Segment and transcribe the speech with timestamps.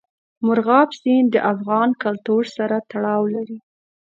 [0.45, 3.57] مورغاب سیند د افغان کلتور سره تړاو لري.